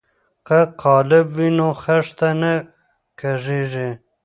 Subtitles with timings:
[0.47, 2.53] که قالب وي نو خښته نه
[3.19, 3.89] کږیږي.